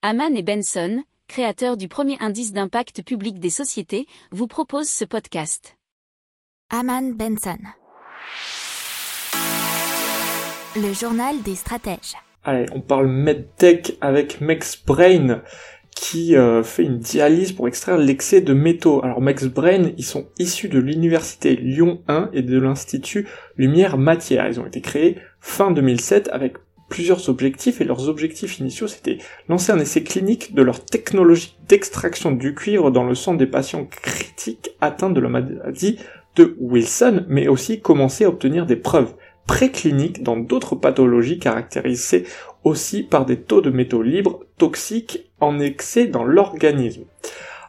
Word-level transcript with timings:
Haman 0.00 0.36
et 0.36 0.44
Benson, 0.44 1.02
créateurs 1.26 1.76
du 1.76 1.88
premier 1.88 2.16
indice 2.20 2.52
d'impact 2.52 3.02
public 3.02 3.40
des 3.40 3.50
sociétés, 3.50 4.06
vous 4.30 4.46
proposent 4.46 4.88
ce 4.88 5.04
podcast. 5.04 5.76
Haman 6.70 7.14
Benson. 7.14 7.58
Le 10.76 10.92
journal 10.92 11.42
des 11.42 11.56
stratèges. 11.56 12.14
Allez, 12.44 12.66
on 12.76 12.80
parle 12.80 13.08
MedTech 13.08 13.98
avec 14.00 14.40
MexBrain 14.40 15.42
qui 15.96 16.36
euh, 16.36 16.62
fait 16.62 16.84
une 16.84 17.00
dialyse 17.00 17.50
pour 17.50 17.66
extraire 17.66 17.98
l'excès 17.98 18.40
de 18.40 18.54
métaux. 18.54 19.02
Alors 19.02 19.20
MexBrain, 19.20 19.90
ils 19.96 20.04
sont 20.04 20.28
issus 20.38 20.68
de 20.68 20.78
l'université 20.78 21.56
Lyon 21.56 22.04
1 22.06 22.30
et 22.34 22.42
de 22.42 22.56
l'institut 22.56 23.26
Lumière 23.56 23.98
Matière. 23.98 24.46
Ils 24.46 24.60
ont 24.60 24.66
été 24.66 24.80
créés 24.80 25.18
fin 25.40 25.72
2007 25.72 26.28
avec 26.32 26.54
plusieurs 26.88 27.28
objectifs 27.28 27.80
et 27.80 27.84
leurs 27.84 28.08
objectifs 28.08 28.58
initiaux 28.58 28.86
c'était 28.86 29.18
lancer 29.48 29.72
un 29.72 29.78
essai 29.78 30.02
clinique 30.02 30.54
de 30.54 30.62
leur 30.62 30.84
technologie 30.84 31.56
d'extraction 31.68 32.32
du 32.32 32.54
cuivre 32.54 32.90
dans 32.90 33.04
le 33.04 33.14
sang 33.14 33.34
des 33.34 33.46
patients 33.46 33.84
critiques 33.84 34.70
atteints 34.80 35.10
de 35.10 35.20
la 35.20 35.28
maladie 35.28 35.98
de 36.36 36.56
Wilson, 36.60 37.24
mais 37.28 37.48
aussi 37.48 37.80
commencer 37.80 38.24
à 38.24 38.28
obtenir 38.28 38.64
des 38.64 38.76
preuves 38.76 39.14
précliniques 39.46 40.22
dans 40.22 40.36
d'autres 40.36 40.76
pathologies 40.76 41.38
caractérisées 41.38 42.26
aussi 42.64 43.02
par 43.02 43.24
des 43.26 43.40
taux 43.40 43.60
de 43.60 43.70
métaux 43.70 44.02
libres 44.02 44.40
toxiques 44.58 45.30
en 45.40 45.58
excès 45.58 46.06
dans 46.06 46.24
l'organisme. 46.24 47.04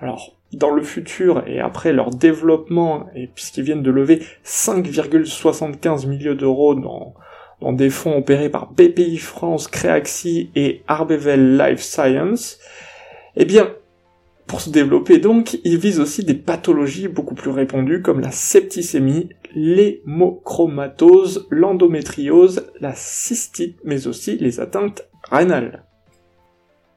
Alors, 0.00 0.36
dans 0.52 0.70
le 0.70 0.82
futur 0.82 1.46
et 1.46 1.60
après 1.60 1.92
leur 1.92 2.10
développement, 2.10 3.06
et 3.14 3.26
puisqu'ils 3.26 3.64
viennent 3.64 3.82
de 3.82 3.90
lever 3.90 4.22
5,75 4.44 6.06
millions 6.06 6.34
d'euros 6.34 6.74
dans, 6.74 7.14
dans 7.60 7.72
des 7.72 7.90
fonds 7.90 8.18
opérés 8.18 8.50
par 8.50 8.72
BPI 8.72 9.18
France, 9.18 9.68
Créaxi 9.68 10.50
et 10.54 10.82
Arbevel 10.86 11.56
Life 11.56 11.80
Science, 11.80 12.58
eh 13.36 13.44
bien, 13.44 13.70
pour 14.46 14.60
se 14.60 14.70
développer 14.70 15.18
donc, 15.18 15.58
ils 15.64 15.78
visent 15.78 16.00
aussi 16.00 16.24
des 16.24 16.34
pathologies 16.34 17.08
beaucoup 17.08 17.34
plus 17.34 17.50
répandues 17.50 18.02
comme 18.02 18.20
la 18.20 18.30
septicémie, 18.30 19.30
l'hémochromatose, 19.54 21.48
l'endométriose, 21.50 22.70
la 22.80 22.94
cystite, 22.94 23.78
mais 23.84 24.06
aussi 24.06 24.36
les 24.38 24.60
atteintes 24.60 25.08
rénales. 25.30 25.84